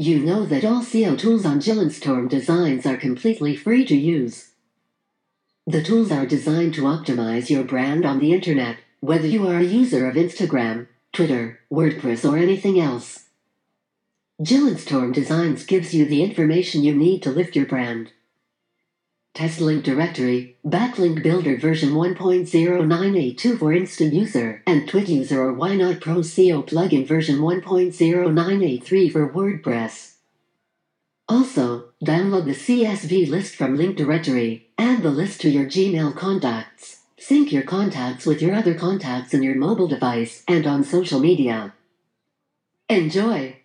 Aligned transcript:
You 0.00 0.18
know 0.18 0.46
that 0.46 0.64
all 0.64 0.80
SEO 0.80 1.18
tools 1.18 1.44
on 1.44 1.60
Gillenstorm 1.60 2.26
Designs 2.26 2.86
are 2.86 2.96
completely 2.96 3.54
free 3.54 3.84
to 3.84 3.94
use. 3.94 4.52
The 5.66 5.82
tools 5.82 6.10
are 6.10 6.24
designed 6.24 6.72
to 6.76 6.84
optimize 6.84 7.50
your 7.50 7.64
brand 7.64 8.06
on 8.06 8.18
the 8.18 8.32
internet, 8.32 8.78
whether 9.00 9.26
you 9.26 9.46
are 9.46 9.58
a 9.58 9.62
user 9.62 10.08
of 10.08 10.16
Instagram, 10.16 10.86
Twitter, 11.12 11.60
WordPress, 11.70 12.26
or 12.26 12.38
anything 12.38 12.80
else. 12.80 13.26
Gillenstorm 14.40 15.12
Designs 15.12 15.66
gives 15.66 15.92
you 15.92 16.06
the 16.06 16.22
information 16.22 16.82
you 16.82 16.94
need 16.94 17.22
to 17.22 17.30
lift 17.30 17.54
your 17.54 17.66
brand. 17.66 18.10
Test 19.40 19.58
link 19.58 19.82
directory, 19.82 20.58
backlink 20.66 21.22
builder 21.22 21.56
version 21.56 21.92
1.0982 21.92 23.58
for 23.58 23.72
instant 23.72 24.12
user, 24.12 24.62
and 24.66 24.86
Twit 24.86 25.08
user 25.08 25.40
or 25.40 25.54
why 25.54 25.76
not 25.76 26.02
Pro 26.02 26.16
SEO 26.16 26.68
plugin 26.68 27.06
version 27.06 27.38
1.0983 27.38 29.10
for 29.10 29.32
WordPress. 29.32 30.16
Also, 31.26 31.88
download 32.04 32.44
the 32.44 32.50
CSV 32.50 33.30
list 33.30 33.56
from 33.56 33.78
link 33.78 33.96
directory, 33.96 34.68
add 34.76 35.02
the 35.02 35.10
list 35.10 35.40
to 35.40 35.48
your 35.48 35.64
Gmail 35.64 36.14
contacts, 36.14 36.98
sync 37.18 37.50
your 37.50 37.62
contacts 37.62 38.26
with 38.26 38.42
your 38.42 38.54
other 38.54 38.74
contacts 38.74 39.32
in 39.32 39.42
your 39.42 39.54
mobile 39.54 39.88
device 39.88 40.44
and 40.46 40.66
on 40.66 40.84
social 40.84 41.18
media. 41.18 41.72
Enjoy! 42.90 43.59